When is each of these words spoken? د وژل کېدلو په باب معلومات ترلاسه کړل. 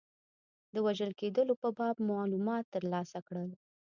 د 0.73 0.75
وژل 0.85 1.11
کېدلو 1.19 1.53
په 1.61 1.69
باب 1.77 1.95
معلومات 2.09 2.65
ترلاسه 2.75 3.19
کړل. 3.27 3.49